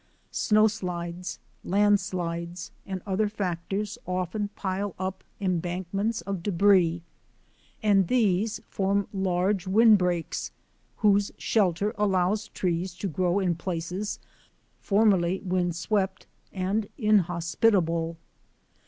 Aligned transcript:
Snowslides, 0.33 1.37
landslides, 1.63 2.71
and 2.87 3.03
other 3.05 3.29
factors 3.29 3.99
often 4.07 4.47
pile 4.55 4.95
up 4.97 5.23
embankments 5.39 6.21
of 6.21 6.41
debris, 6.41 7.03
and 7.83 8.07
these 8.07 8.59
form 8.67 9.07
large 9.13 9.67
windbreaks 9.67 10.51
whose 10.97 11.31
shelter 11.37 11.93
allows 11.99 12.47
trees 12.47 12.95
to 12.95 13.07
grow 13.07 13.37
in 13.37 13.53
places 13.53 14.17
formerly 14.79 15.39
windswept 15.45 16.25
and 16.51 16.89
inhospitable. 16.97 18.17